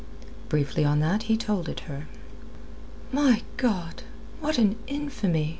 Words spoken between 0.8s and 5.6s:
on that he told it her. "My God! What an infamy!"